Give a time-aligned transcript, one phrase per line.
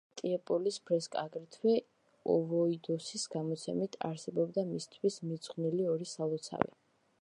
[0.03, 1.75] ცნობილია ტიეოპოლის ფრესკა, აგრეთვე
[2.35, 6.77] ოვოიდოსის გადმოცემით, არსებობდა მისთვის მიძღვნილი ორი სალოცავი.